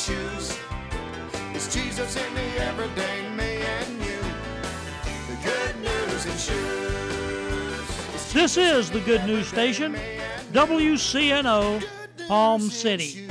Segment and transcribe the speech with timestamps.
[0.00, 0.58] shoes.
[1.52, 4.18] It's Jesus in the everyday me and you.
[5.28, 8.32] The good news in shoes.
[8.32, 9.98] This is the Good News Station,
[10.52, 11.84] WCNO,
[12.28, 13.28] Palm City.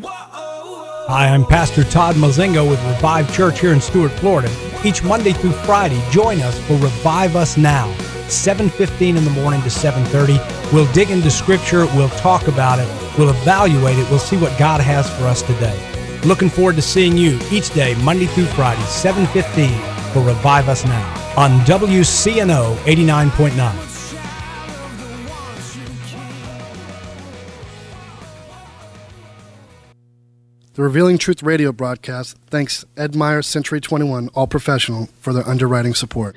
[0.00, 4.50] Hi, I'm Pastor Todd Mozingo with Revive Church here in Stuart, Florida.
[4.84, 7.92] Each Monday through Friday, join us for Revive Us Now,
[8.28, 10.55] 7:15 in the morning to 7:30.
[10.72, 14.80] We'll dig into scripture, we'll talk about it, we'll evaluate it, we'll see what God
[14.80, 15.78] has for us today.
[16.24, 19.78] Looking forward to seeing you each day, Monday through Friday, 7:15
[20.12, 23.86] for Revive Us Now on WCNO 89.9.
[30.74, 35.94] The Revealing Truth radio broadcast thanks Ed Meyer Century 21 All Professional for their underwriting
[35.94, 36.36] support.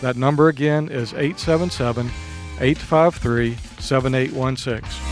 [0.00, 2.06] That number again is 877
[2.60, 5.08] 853 7816.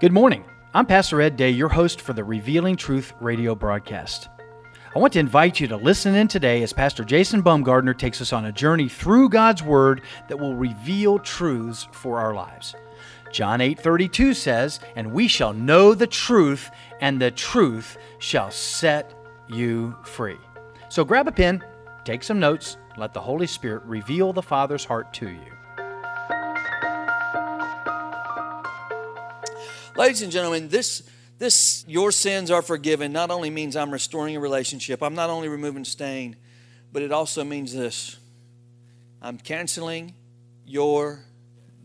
[0.00, 0.44] Good morning.
[0.72, 4.28] I'm Pastor Ed Day, your host for the Revealing Truth radio broadcast.
[4.94, 8.32] I want to invite you to listen in today as Pastor Jason Baumgardner takes us
[8.32, 12.74] on a journey through God's Word that will reveal truths for our lives.
[13.32, 19.14] John 8:32 says, "And we shall know the truth, and the truth shall set
[19.48, 20.38] you free."
[20.88, 21.62] So grab a pen,
[22.04, 25.52] take some notes, let the Holy Spirit reveal the Father's heart to you.
[29.96, 31.02] Ladies and gentlemen, this
[31.38, 35.48] this your sins are forgiven not only means I'm restoring a relationship, I'm not only
[35.48, 36.36] removing stain,
[36.92, 38.16] but it also means this.
[39.20, 40.14] I'm canceling
[40.64, 41.24] your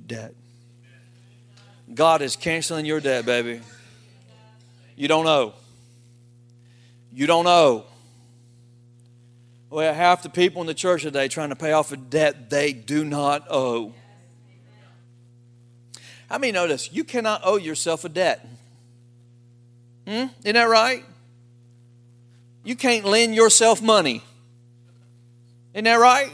[0.06, 0.36] debt.
[1.94, 3.62] God is canceling your debt, baby.
[4.96, 5.54] You don't owe.
[7.14, 7.86] You don't owe.
[9.70, 12.74] Well, half the people in the church today trying to pay off a debt they
[12.74, 13.94] do not owe.
[16.30, 16.92] How many know this?
[16.92, 18.48] You cannot owe yourself a debt.
[20.08, 20.26] Hmm?
[20.44, 21.04] Isn't that right?
[22.64, 24.24] You can't lend yourself money.
[25.74, 26.32] Isn't that right?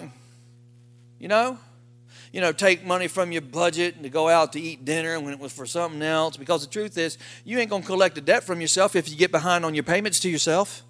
[1.18, 1.58] You know?
[2.31, 5.34] You know, take money from your budget and to go out to eat dinner when
[5.34, 6.38] it was for something else.
[6.38, 9.16] Because the truth is, you ain't going to collect a debt from yourself if you
[9.16, 10.84] get behind on your payments to yourself.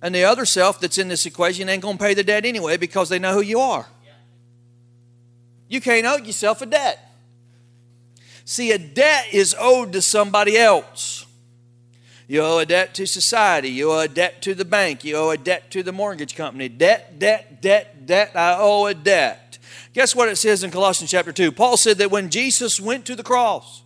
[0.00, 2.76] And the other self that's in this equation ain't going to pay the debt anyway
[2.76, 3.86] because they know who you are.
[5.68, 6.98] You can't owe yourself a debt.
[8.44, 11.24] See, a debt is owed to somebody else.
[12.26, 13.68] You owe a debt to society.
[13.68, 15.04] You owe a debt to the bank.
[15.04, 16.68] You owe a debt to the mortgage company.
[16.68, 18.32] Debt, debt, debt, debt.
[18.34, 19.41] I owe a debt.
[19.92, 21.52] Guess what it says in Colossians chapter 2?
[21.52, 23.82] Paul said that when Jesus went to the cross,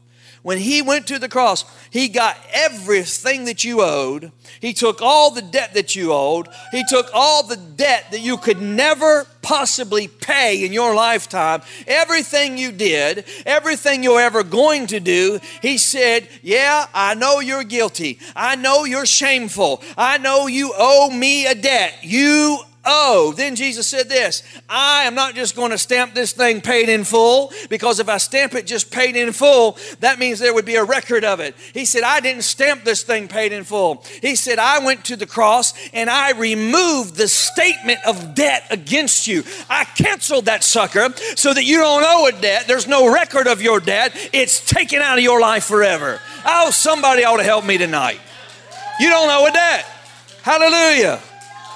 [0.47, 4.31] when he went to the cross, he got everything that you owed.
[4.61, 6.47] He took all the debt that you owed.
[6.71, 11.63] He took all the debt that you could never possibly pay in your lifetime.
[11.89, 17.65] Everything you did, everything you're ever going to do, he said, Yeah, I know you're
[17.65, 18.21] guilty.
[18.37, 19.83] I know you're shameful.
[19.99, 21.93] I know you owe me a debt.
[22.03, 26.61] You Oh, then Jesus said this I am not just going to stamp this thing
[26.61, 30.55] paid in full, because if I stamp it just paid in full, that means there
[30.55, 31.57] would be a record of it.
[31.75, 34.05] He said, I didn't stamp this thing paid in full.
[34.23, 39.27] He said, I went to the cross and I removed the statement of debt against
[39.27, 39.43] you.
[39.69, 42.69] I canceled that sucker so that you don't owe a debt.
[42.69, 44.13] There's no record of your debt.
[44.33, 46.21] It's taken out of your life forever.
[46.45, 48.21] Oh, somebody ought to help me tonight.
[49.01, 49.85] You don't owe a debt.
[50.43, 51.21] Hallelujah.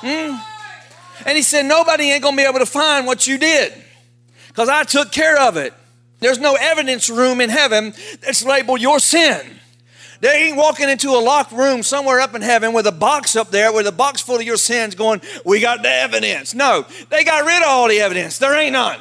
[0.03, 0.50] Hmm?
[1.27, 3.73] And he said, Nobody ain't gonna be able to find what you did
[4.49, 5.75] because I took care of it.
[6.21, 9.41] There's no evidence room in heaven that's labeled your sin.
[10.21, 13.51] They ain't walking into a locked room somewhere up in heaven with a box up
[13.51, 16.55] there with a box full of your sins going, We got the evidence.
[16.55, 18.39] No, they got rid of all the evidence.
[18.39, 19.01] There ain't none.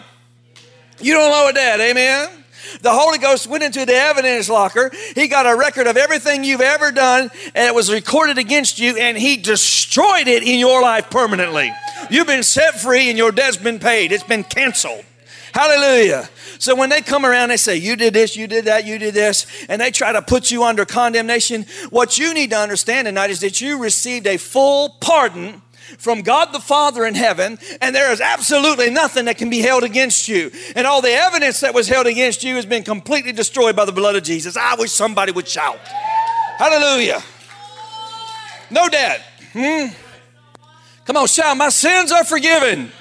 [1.01, 2.38] You don't know what that, amen?
[2.81, 4.91] The Holy Ghost went into the evidence locker.
[5.15, 8.97] He got a record of everything you've ever done, and it was recorded against you,
[8.97, 11.71] and He destroyed it in your life permanently.
[12.09, 14.11] You've been set free, and your debt's been paid.
[14.11, 15.05] It's been canceled.
[15.53, 16.29] Hallelujah.
[16.59, 19.13] So when they come around, they say, You did this, you did that, you did
[19.13, 21.65] this, and they try to put you under condemnation.
[21.89, 25.61] What you need to understand tonight is that you received a full pardon
[25.97, 29.83] from God the Father in heaven, and there is absolutely nothing that can be held
[29.83, 30.51] against you.
[30.75, 33.91] And all the evidence that was held against you has been completely destroyed by the
[33.91, 34.55] blood of Jesus.
[34.57, 35.79] I wish somebody would shout.
[36.57, 37.21] Hallelujah.
[38.69, 39.21] No debt.
[39.53, 39.87] Hmm?
[41.05, 41.57] Come on, shout.
[41.57, 42.91] My sins are forgiven.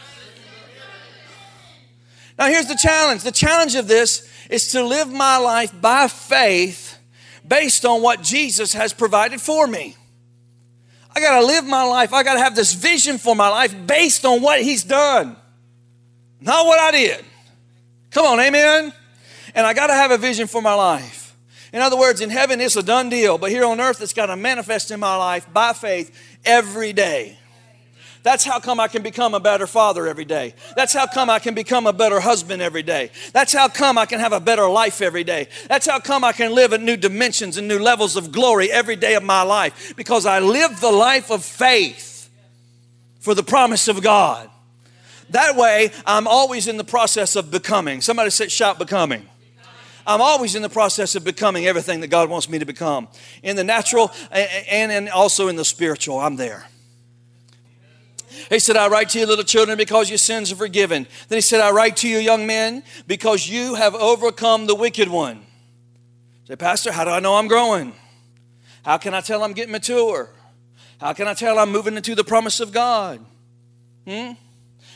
[2.38, 6.98] Now, here's the challenge the challenge of this is to live my life by faith
[7.46, 9.96] based on what Jesus has provided for me.
[11.18, 12.12] I got to live my life.
[12.12, 15.36] I got to have this vision for my life based on what He's done,
[16.40, 17.24] not what I did.
[18.12, 18.92] Come on, amen?
[19.52, 21.36] And I got to have a vision for my life.
[21.72, 24.26] In other words, in heaven, it's a done deal, but here on earth, it's got
[24.26, 27.37] to manifest in my life by faith every day.
[28.22, 30.54] That's how come I can become a better father every day.
[30.76, 33.10] That's how come I can become a better husband every day.
[33.32, 35.48] That's how come I can have a better life every day.
[35.68, 38.96] That's how come I can live in new dimensions and new levels of glory every
[38.96, 42.28] day of my life because I live the life of faith
[43.20, 44.50] for the promise of God.
[45.30, 48.00] That way, I'm always in the process of becoming.
[48.00, 49.28] Somebody said, shout becoming.
[50.06, 53.08] I'm always in the process of becoming everything that God wants me to become.
[53.42, 56.66] In the natural and also in the spiritual, I'm there.
[58.48, 61.06] He said, I write to you, little children, because your sins are forgiven.
[61.28, 65.08] Then he said, I write to you, young men, because you have overcome the wicked
[65.08, 65.44] one.
[66.46, 67.92] Say, Pastor, how do I know I'm growing?
[68.82, 70.30] How can I tell I'm getting mature?
[70.98, 73.24] How can I tell I'm moving into the promise of God?
[74.06, 74.32] Hmm?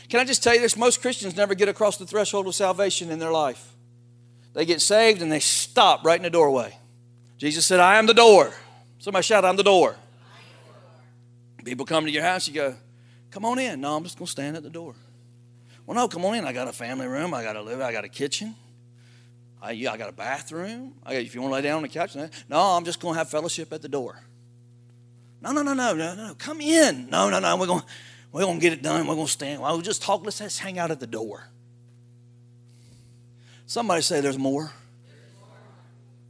[0.09, 0.77] Can I just tell you this?
[0.77, 3.73] Most Christians never get across the threshold of salvation in their life.
[4.55, 6.77] They get saved and they stop right in the doorway.
[7.39, 8.53] Jesus said, I am the door.
[8.99, 9.97] Somebody shout, I'm the door.
[11.65, 12.75] People come to your house, you go,
[13.33, 13.81] Come on in.
[13.81, 14.95] No, I'm just going to stand at the door.
[15.87, 16.45] Well, no, come on in.
[16.45, 17.35] I got a family room.
[17.35, 17.81] I got a live.
[17.81, 18.55] I got a kitchen.
[19.61, 20.95] I, yeah, I got a bathroom.
[21.05, 22.15] I, if you want to lay down on the couch,
[22.49, 24.23] no, I'm just going to have fellowship at the door.
[25.41, 26.35] No, no, no, no, no, no.
[26.35, 27.09] Come in.
[27.11, 27.57] No, no, no.
[27.57, 27.83] We're going,
[28.31, 29.07] we're to get it done.
[29.07, 29.63] We're going to stand.
[29.63, 30.25] Well, we'll just talk.
[30.25, 31.49] Let's just hang out at the door.
[33.67, 34.73] Somebody say there's more.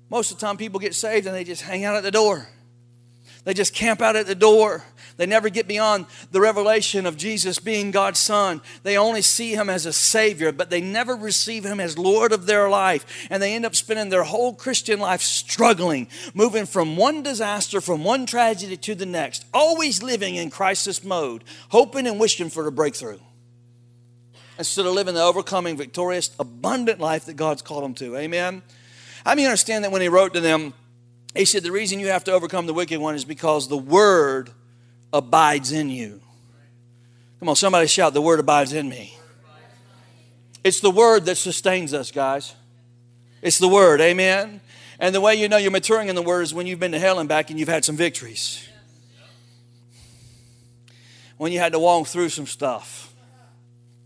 [0.08, 2.46] Most of the time, people get saved and they just hang out at the door.
[3.44, 4.84] They just camp out at the door.
[5.16, 8.60] They never get beyond the revelation of Jesus being God's Son.
[8.82, 12.46] They only see Him as a Savior, but they never receive Him as Lord of
[12.46, 13.26] their life.
[13.30, 18.04] And they end up spending their whole Christian life struggling, moving from one disaster, from
[18.04, 22.72] one tragedy to the next, always living in crisis mode, hoping and wishing for a
[22.72, 23.18] breakthrough.
[24.58, 28.16] Instead of living the overcoming, victorious, abundant life that God's called them to.
[28.16, 28.62] Amen.
[29.24, 30.74] I mean, understand that when He wrote to them,
[31.34, 34.50] he said, The reason you have to overcome the wicked one is because the word
[35.12, 36.20] abides in you.
[37.38, 39.16] Come on, somebody shout, The word abides in me.
[40.64, 42.54] It's the word that sustains us, guys.
[43.42, 44.60] It's the word, amen?
[45.00, 46.98] And the way you know you're maturing in the word is when you've been to
[46.98, 48.68] hell and back and you've had some victories.
[51.36, 53.12] When you had to walk through some stuff.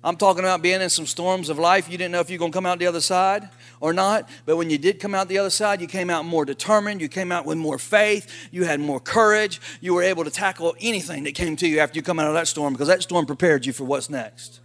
[0.02, 1.90] I'm talking about being in some storms of life.
[1.90, 4.28] You didn't know if you're going to come out the other side or not.
[4.44, 7.00] But when you did come out the other side, you came out more determined.
[7.00, 8.48] You came out with more faith.
[8.50, 9.60] You had more courage.
[9.80, 12.34] You were able to tackle anything that came to you after you come out of
[12.34, 14.60] that storm because that storm prepared you for what's next.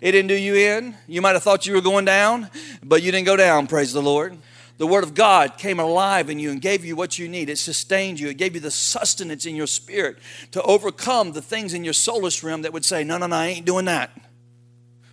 [0.00, 0.94] It didn't do you in.
[1.06, 2.50] You might have thought you were going down,
[2.82, 4.36] but you didn't go down, praise the Lord.
[4.78, 7.48] The Word of God came alive in you and gave you what you need.
[7.48, 8.28] It sustained you.
[8.28, 10.18] It gave you the sustenance in your spirit
[10.50, 13.46] to overcome the things in your soulish realm that would say, No, no, no, I
[13.46, 14.10] ain't doing that.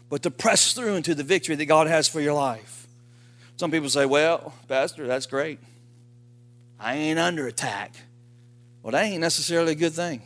[0.09, 2.82] But to press through into the victory that God has for your life.
[3.63, 5.57] Some people say, Well, Pastor, that's great.
[6.77, 7.95] I ain't under attack.
[8.81, 10.21] Well, that ain't necessarily a good thing.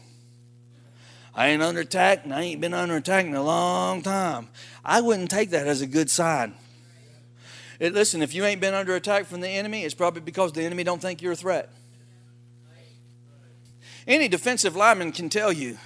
[1.35, 4.47] I ain't under attack, and I ain't been under attack in a long time.
[4.83, 6.55] I wouldn't take that as a good sign.
[7.79, 10.63] It, listen, if you ain't been under attack from the enemy, it's probably because the
[10.63, 11.69] enemy don't think you're a threat.
[14.07, 15.77] Any defensive lineman can tell you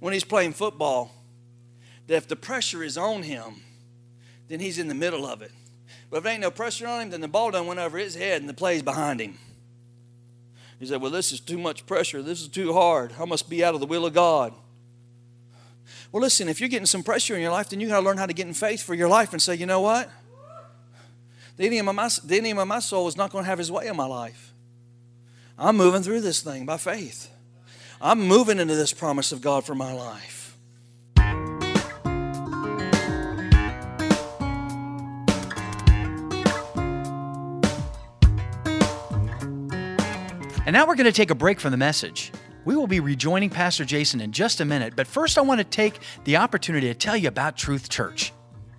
[0.00, 1.14] when he's playing football
[2.08, 3.62] that if the pressure is on him,
[4.48, 5.52] then he's in the middle of it.
[6.12, 8.14] But if there ain't no pressure on him, then the ball done went over his
[8.14, 9.38] head and the play's behind him.
[10.78, 12.20] He said, Well, this is too much pressure.
[12.20, 13.14] This is too hard.
[13.18, 14.52] I must be out of the will of God.
[16.12, 18.18] Well, listen, if you're getting some pressure in your life, then you got to learn
[18.18, 20.10] how to get in faith for your life and say, You know what?
[21.56, 23.72] The enemy, of my, the enemy of my soul is not going to have his
[23.72, 24.52] way in my life.
[25.58, 27.30] I'm moving through this thing by faith.
[28.02, 30.41] I'm moving into this promise of God for my life.
[40.72, 42.32] And now we're going to take a break from the message.
[42.64, 45.64] We will be rejoining Pastor Jason in just a minute, but first I want to
[45.64, 48.32] take the opportunity to tell you about Truth Church.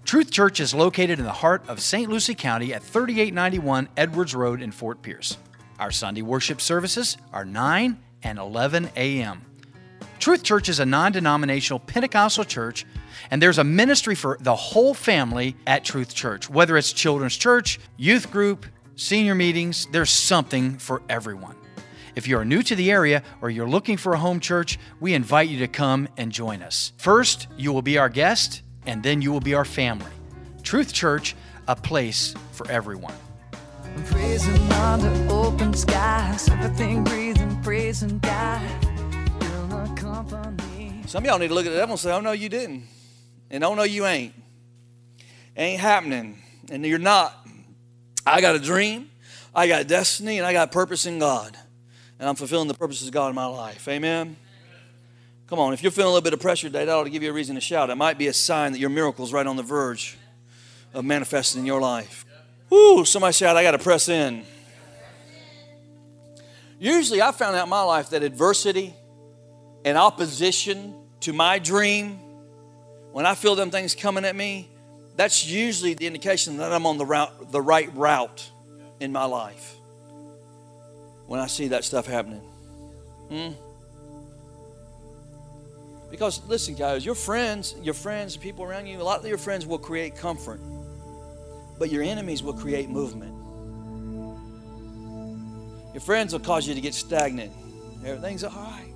[0.03, 2.09] Truth Church is located in the heart of St.
[2.09, 5.37] Lucie County at 3891 Edwards Road in Fort Pierce.
[5.77, 9.45] Our Sunday worship services are 9 and 11 a.m.
[10.17, 12.87] Truth Church is a non denominational Pentecostal church,
[13.29, 16.49] and there's a ministry for the whole family at Truth Church.
[16.49, 21.55] Whether it's children's church, youth group, senior meetings, there's something for everyone.
[22.15, 25.13] If you are new to the area or you're looking for a home church, we
[25.13, 26.93] invite you to come and join us.
[26.97, 30.11] First, you will be our guest, and then you will be our family.
[30.61, 31.35] Truth Church,
[31.67, 33.15] a place for everyone.
[34.05, 38.61] Praising under open skies, everything breathing, praising God.
[41.05, 42.85] Some of y'all need to look at the devil and say, Oh, no, you didn't.
[43.51, 44.33] And oh, no, you ain't.
[45.55, 46.41] Ain't happening.
[46.71, 47.37] And you're not.
[48.25, 49.11] I got a dream,
[49.53, 51.55] I got destiny, and I got purpose in God.
[52.19, 53.87] And I'm fulfilling the purposes of God in my life.
[53.87, 54.35] Amen.
[55.47, 57.21] Come on, if you're feeling a little bit of pressure today, that ought to give
[57.21, 57.89] you a reason to shout.
[57.89, 60.17] It might be a sign that your miracle's right on the verge
[60.93, 62.25] of manifesting in your life.
[62.69, 64.45] Woo, somebody shout, I got to press in.
[66.79, 68.93] Usually, I found out in my life that adversity
[69.85, 72.19] and opposition to my dream,
[73.11, 74.69] when I feel them things coming at me,
[75.15, 78.49] that's usually the indication that I'm on the, route, the right route
[78.99, 79.75] in my life
[81.27, 82.41] when I see that stuff happening.
[83.29, 83.51] Hmm?
[86.09, 89.65] Because listen, guys, your friends, your friends, people around you, a lot of your friends
[89.65, 90.59] will create comfort,
[91.79, 93.33] but your enemies will create movement.
[95.93, 97.51] Your friends will cause you to get stagnant.
[98.05, 98.93] Everything's all right.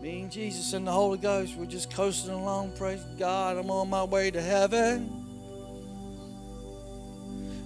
[0.00, 2.76] Me and Jesus and the Holy Ghost, we're just coasting along.
[2.76, 5.10] Praise God, I'm on my way to heaven.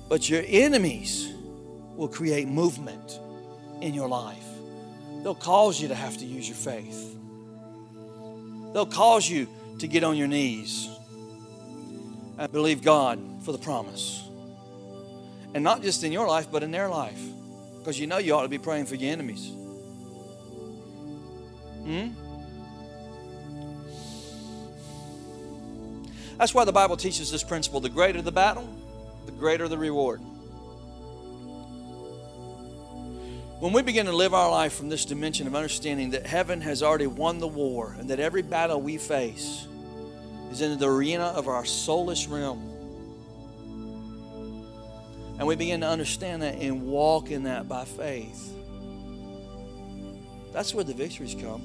[0.08, 1.34] But your enemies
[1.98, 3.18] will create movement
[3.82, 4.46] in your life.
[5.22, 7.16] They'll cause you to have to use your faith.
[8.72, 9.48] They'll cause you
[9.80, 10.88] to get on your knees
[12.38, 14.22] and believe God for the promise.
[15.54, 17.20] And not just in your life, but in their life.
[17.78, 19.50] Because you know you ought to be praying for your enemies.
[21.82, 22.08] Hmm?
[26.36, 28.68] That's why the Bible teaches this principle the greater the battle,
[29.26, 30.20] the greater the reward.
[33.60, 36.80] When we begin to live our life from this dimension of understanding that heaven has
[36.80, 39.66] already won the war and that every battle we face
[40.52, 42.60] is in the arena of our soulish realm,
[45.38, 48.54] and we begin to understand that and walk in that by faith,
[50.52, 51.62] that's where the victories come.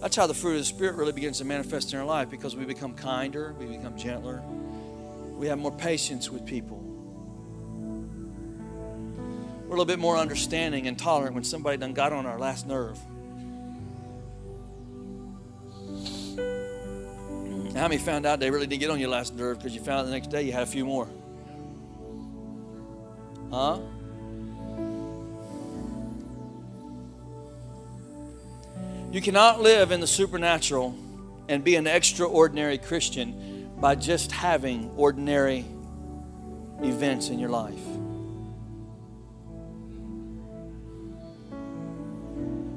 [0.00, 2.56] That's how the fruit of the Spirit really begins to manifest in our life because
[2.56, 4.42] we become kinder, we become gentler,
[5.36, 6.89] we have more patience with people.
[9.70, 12.66] We're a little bit more understanding and tolerant when somebody done got on our last
[12.66, 12.98] nerve.
[17.76, 20.00] How many found out they really didn't get on your last nerve because you found
[20.00, 21.06] out the next day you had a few more?
[23.52, 23.78] Huh?
[29.12, 30.96] You cannot live in the supernatural
[31.48, 35.64] and be an extraordinary Christian by just having ordinary
[36.82, 37.89] events in your life.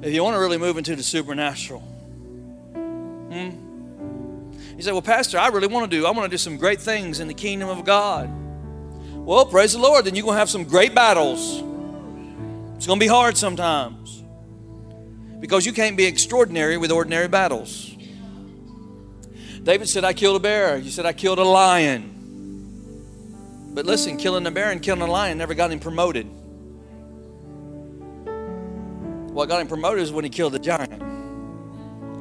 [0.04, 3.52] If you want to really move into the supernatural, hmm?
[4.76, 6.82] You say, Well, Pastor, I really want to do, I want to do some great
[6.82, 8.30] things in the kingdom of God.
[9.14, 11.64] Well, praise the Lord, then you're going to have some great battles.
[12.76, 14.22] It's going to be hard sometimes
[15.40, 17.96] because you can't be extraordinary with ordinary battles.
[19.64, 20.78] David said, I killed a bear.
[20.78, 22.10] You said, I killed a lion.
[23.74, 26.28] But listen, killing a bear and killing a lion never got him promoted.
[29.34, 31.00] What got him promoted is when he killed the giant.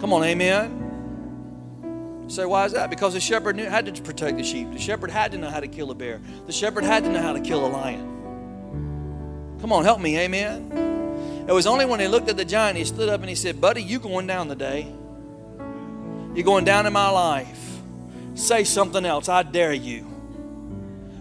[0.00, 2.24] Come on, amen.
[2.28, 2.88] Say, why is that?
[2.88, 4.72] Because the shepherd knew, had to protect the sheep.
[4.72, 6.20] The shepherd had to know how to kill a bear.
[6.46, 9.58] The shepherd had to know how to kill a lion.
[9.60, 11.44] Come on, help me, amen.
[11.46, 13.60] It was only when he looked at the giant, he stood up and he said,
[13.60, 14.90] Buddy, you going down today.
[16.34, 17.78] You're going down in my life.
[18.34, 19.28] Say something else.
[19.28, 20.06] I dare you.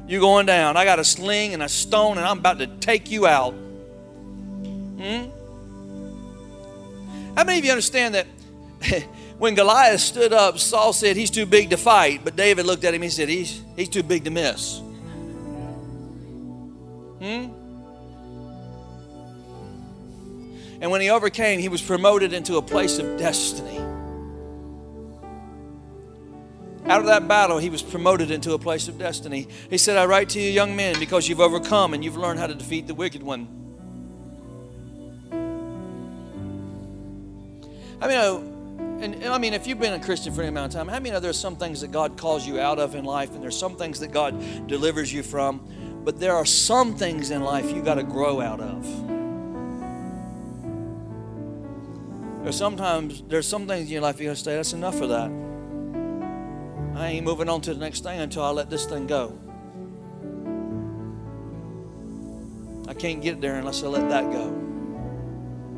[0.07, 0.77] You're going down.
[0.77, 3.51] I got a sling and a stone and I'm about to take you out.
[3.51, 5.40] Hmm?
[7.35, 8.27] How many of you understand that
[9.37, 12.93] when Goliath stood up, Saul said he's too big to fight, but David looked at
[12.93, 14.79] him and he said he's, he's too big to miss?
[17.19, 17.51] Hmm?
[20.81, 23.77] And when he overcame, he was promoted into a place of destiny.
[26.87, 29.47] Out of that battle, he was promoted into a place of destiny.
[29.69, 32.47] He said, I write to you, young men, because you've overcome and you've learned how
[32.47, 33.60] to defeat the wicked one.
[38.01, 40.79] I mean, uh, and, I mean, if you've been a Christian for any amount of
[40.79, 43.33] time, how many know there's some things that God calls you out of in life,
[43.33, 47.41] and there's some things that God delivers you from, but there are some things in
[47.41, 48.83] life you got to grow out of.
[52.43, 55.09] There's sometimes there's some things in your life you got to say, that's enough of
[55.09, 55.29] that.
[56.99, 59.37] I ain't moving on to the next thing until I let this thing go.
[62.87, 64.59] I can't get there unless I let that go.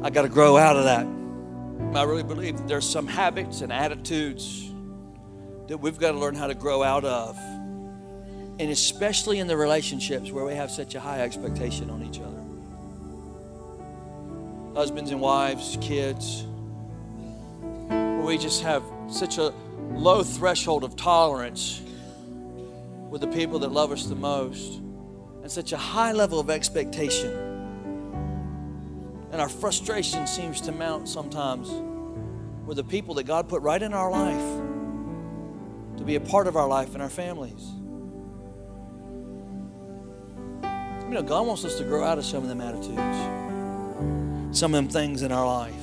[0.02, 1.06] I got to grow out of that.
[1.94, 4.72] I really believe that there's some habits and attitudes
[5.68, 7.38] that we've got to learn how to grow out of.
[8.60, 12.44] And especially in the relationships where we have such a high expectation on each other.
[14.76, 16.46] Husbands and wives, kids,
[18.24, 19.54] we just have such a
[19.92, 21.82] low threshold of tolerance
[23.10, 24.80] with the people that love us the most
[25.44, 27.53] and such a high level of expectation.
[29.34, 31.72] And our frustration seems to mount sometimes
[32.68, 34.62] with the people that God put right in our life
[35.98, 37.68] to be a part of our life and our families.
[41.08, 44.78] You know, God wants us to grow out of some of them attitudes, some of
[44.78, 45.74] them things in our life.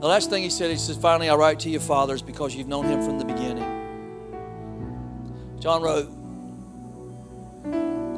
[0.00, 2.66] The last thing he said, he says, Finally, I write to you, fathers, because you've
[2.66, 3.62] known him from the beginning.
[5.60, 6.10] John wrote,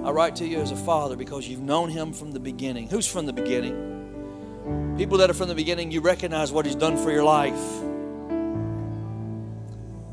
[0.05, 2.89] I write to you as a father because you've known him from the beginning.
[2.89, 4.95] Who's from the beginning?
[4.99, 7.59] People that are from the beginning, you recognize what he's done for your life.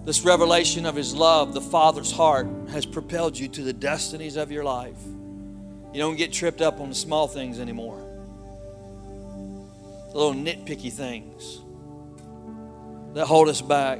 [0.05, 4.49] This revelation of his love, the Father's heart, has propelled you to the destinies of
[4.49, 4.97] your life.
[5.93, 7.99] You don't get tripped up on the small things anymore,
[10.11, 11.59] the little nitpicky things
[13.13, 13.99] that hold us back.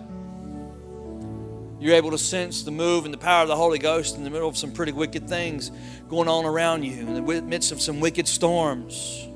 [1.81, 4.29] You're able to sense the move and the power of the Holy Ghost in the
[4.29, 5.71] middle of some pretty wicked things
[6.09, 9.27] going on around you, in the midst of some wicked storms.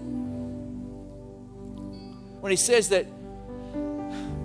[2.41, 3.07] When he says that,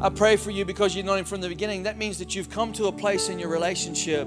[0.00, 2.48] I pray for you because you've known him from the beginning, that means that you've
[2.48, 4.26] come to a place in your relationship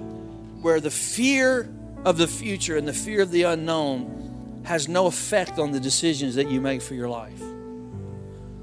[0.62, 1.67] where the fear
[2.05, 6.36] of the future and the fear of the unknown has no effect on the decisions
[6.36, 7.41] that you make for your life.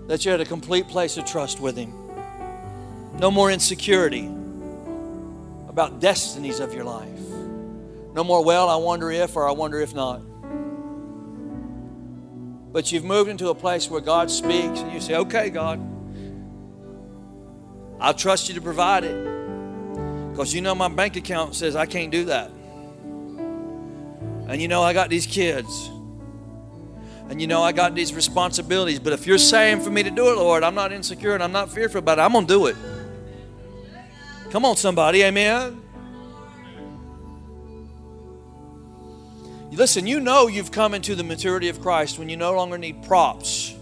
[0.07, 1.92] That you're at a complete place of trust with him.
[3.18, 4.31] No more insecurity
[5.70, 7.20] about destinies of your life.
[8.12, 10.20] No more, well, I wonder if or I wonder if not.
[12.72, 15.80] But you've moved into a place where God speaks and you say, okay, God,
[18.00, 19.14] I'll trust you to provide it.
[20.33, 22.50] Because you know my bank account says I can't do that.
[24.48, 25.88] And you know I got these kids.
[27.28, 28.98] And you know I got these responsibilities.
[28.98, 31.52] But if you're saying for me to do it, Lord, I'm not insecure and I'm
[31.52, 32.22] not fearful about it.
[32.22, 32.76] I'm going to do it.
[34.51, 35.23] Come on, somebody.
[35.23, 35.81] Amen.
[39.71, 43.03] Listen, you know you've come into the maturity of Christ when you no longer need
[43.05, 43.75] props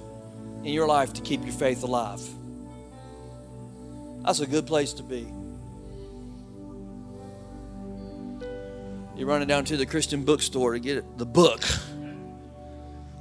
[0.63, 2.21] in your life to keep your faith alive.
[4.25, 5.27] That's a good place to be.
[9.17, 11.63] You're running down to the Christian bookstore to get the book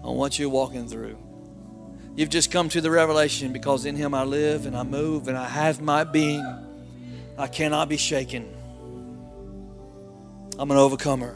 [0.03, 1.17] on what you're walking through.
[2.15, 5.37] You've just come to the revelation because in Him I live and I move and
[5.37, 6.66] I have my being.
[7.37, 8.47] I cannot be shaken.
[10.57, 11.35] I'm an overcomer.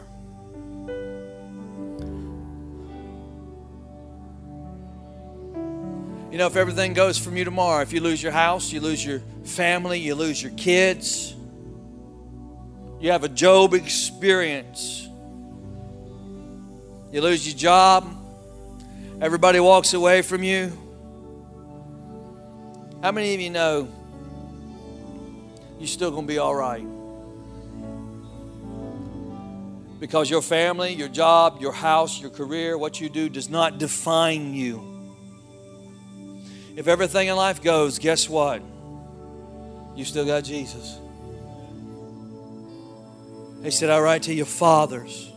[6.32, 9.04] You know, if everything goes from you tomorrow, if you lose your house, you lose
[9.04, 11.34] your family, you lose your kids,
[12.98, 15.06] you have a Job experience,
[17.12, 18.16] you lose your job,
[19.20, 20.72] everybody walks away from you.
[23.02, 23.88] How many of you know
[25.82, 26.86] you're still going to be all right?
[29.98, 34.54] Because your family, your job, your house, your career, what you do does not define
[34.54, 34.88] you.
[36.76, 38.62] If everything in life goes, guess what?
[39.96, 40.98] You still got Jesus.
[43.64, 45.30] He said, I write to your fathers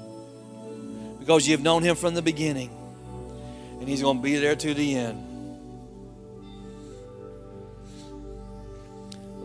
[1.19, 2.69] because you've known him from the beginning,
[3.79, 5.25] and he's going to be there to the end.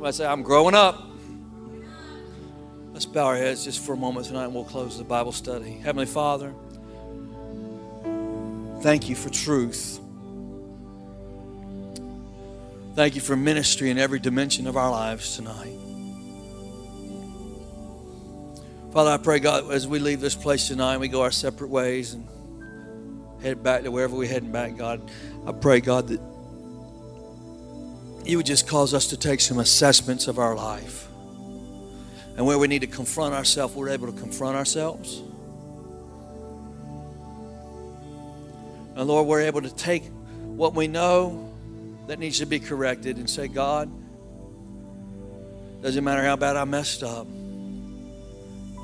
[0.00, 0.98] Somebody say, I'm growing up.
[2.94, 5.72] Let's bow our heads just for a moment tonight and we'll close the Bible study.
[5.72, 6.54] Heavenly Father,
[8.80, 10.00] thank you for truth.
[12.94, 15.76] Thank you for ministry in every dimension of our lives tonight.
[18.94, 22.14] Father, I pray, God, as we leave this place tonight, we go our separate ways
[22.14, 22.26] and
[23.42, 25.10] head back to wherever we're heading back, God.
[25.46, 26.30] I pray, God, that
[28.31, 31.09] you would just cause us to take some assessments of our life.
[32.37, 35.21] And where we need to confront ourselves, we're able to confront ourselves.
[38.95, 40.05] And Lord, we're able to take
[40.45, 41.53] what we know
[42.07, 43.90] that needs to be corrected and say, God,
[45.83, 47.27] doesn't matter how bad I messed up.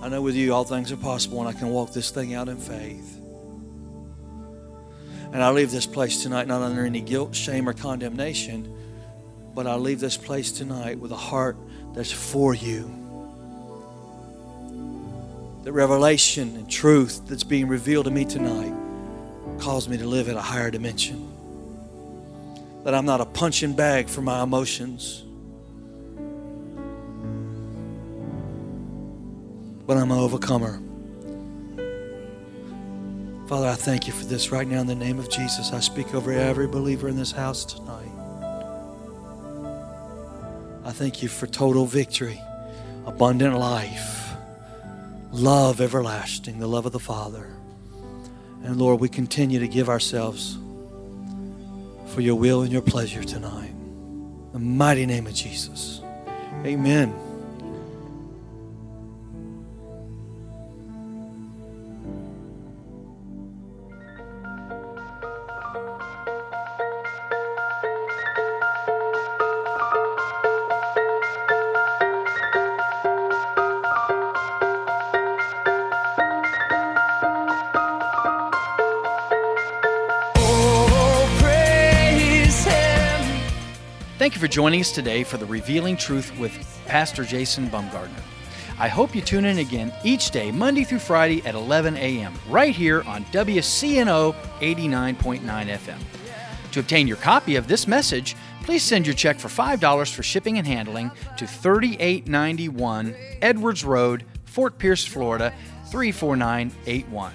[0.03, 2.49] I know with you all things are possible and I can walk this thing out
[2.49, 3.17] in faith.
[5.33, 8.76] And I leave this place tonight not under any guilt, shame, or condemnation,
[9.57, 11.57] but I leave this place tonight with a heart
[11.95, 12.83] that's for you.
[15.65, 18.75] The revelation and truth that's being revealed to me tonight
[19.59, 21.33] calls me to live at a higher dimension
[22.85, 25.25] that I'm not a punching bag for my emotions,
[29.87, 30.83] but I'm an overcomer.
[33.49, 35.73] Father, I thank you for this right now in the name of Jesus.
[35.73, 38.16] I speak over every believer in this house tonight.
[40.87, 42.41] I thank you for total victory,
[43.07, 44.31] abundant life,
[45.33, 47.49] love everlasting, the love of the Father.
[48.63, 50.57] And Lord, we continue to give ourselves
[52.15, 53.71] for your will and your pleasure tonight.
[53.71, 56.03] In the mighty name of Jesus.
[56.65, 57.13] Amen.
[84.57, 88.23] Joining us today for the Revealing Truth with Pastor Jason Bumgardner.
[88.79, 92.75] I hope you tune in again each day, Monday through Friday at 11 a.m., right
[92.75, 95.99] here on WCNO 89.9 FM.
[96.73, 100.57] To obtain your copy of this message, please send your check for $5 for shipping
[100.57, 105.53] and handling to 3891 Edwards Road, Fort Pierce, Florida
[105.91, 107.35] 34981.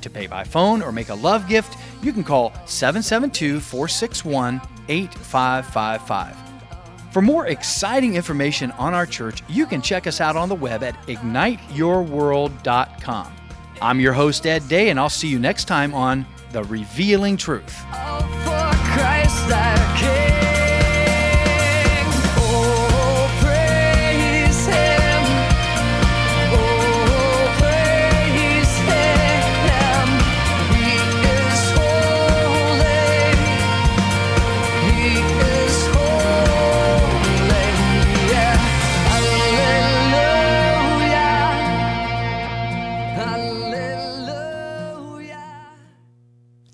[0.00, 4.60] To pay by phone or make a love gift, you can call 772 461
[4.90, 6.36] 8555.
[7.12, 10.82] For more exciting information on our church, you can check us out on the web
[10.82, 13.36] at igniteyourworld.com.
[13.82, 17.74] I'm your host, Ed Day, and I'll see you next time on The Revealing Truth.
[17.92, 18.69] Oh,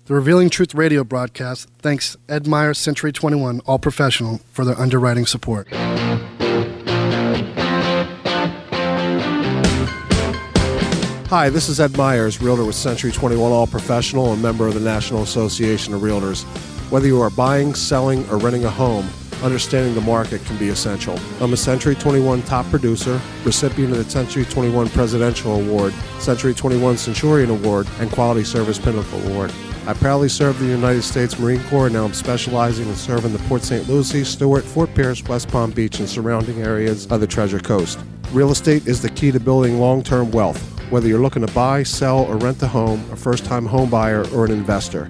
[0.07, 5.25] The Revealing Truth radio broadcast thanks Ed Meyer Century 21 All Professional for their underwriting
[5.25, 5.67] support.
[11.27, 14.79] Hi, this is Ed Myers, Realtor with Century 21 All Professional and member of the
[14.79, 16.45] National Association of Realtors.
[16.89, 19.09] Whether you are buying, selling, or renting a home,
[19.43, 21.19] understanding the market can be essential.
[21.39, 26.97] I'm a Century 21 top producer, recipient of the Century 21 Presidential Award, Century 21
[26.97, 29.51] Centurion Award, and Quality Service Pinnacle Award.
[29.87, 33.39] I proudly served the United States Marine Corps, and now I'm specializing in serving the
[33.47, 33.87] Port St.
[33.87, 37.97] Lucie, Stuart, Fort Pierce, West Palm Beach, and surrounding areas of the Treasure Coast.
[38.33, 41.83] Real estate is the key to building long term wealth, whether you're looking to buy,
[41.83, 45.09] sell, or rent a home, a first time home buyer, or an investor.